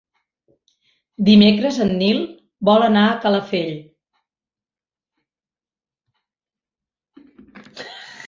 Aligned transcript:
Dimecres 1.27 1.75
en 1.83 1.91
Nil 1.97 2.21
vol 2.69 2.85
anar 2.85 3.03
a 3.09 3.19
Calafell. 3.25 3.69